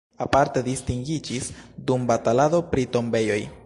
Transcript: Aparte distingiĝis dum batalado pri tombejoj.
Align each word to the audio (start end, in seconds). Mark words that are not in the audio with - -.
Aparte 0.27 0.63
distingiĝis 0.67 1.51
dum 1.91 2.11
batalado 2.13 2.67
pri 2.75 2.89
tombejoj. 2.97 3.43